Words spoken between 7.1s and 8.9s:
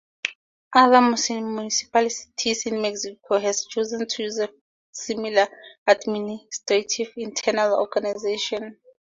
internal organization.